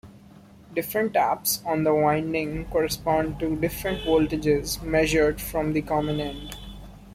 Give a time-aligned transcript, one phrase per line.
[0.73, 6.57] Different taps on the winding correspond to different voltages, measured from the common end.